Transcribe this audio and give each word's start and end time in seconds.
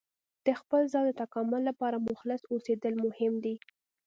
د 0.45 0.47
خپل 0.59 0.81
ځان 0.93 1.03
د 1.07 1.11
تکامل 1.21 1.61
لپاره 1.69 2.05
مخلص 2.09 2.41
اوسیدل 2.53 2.93
مهم 3.05 3.33
دي. 3.43 3.55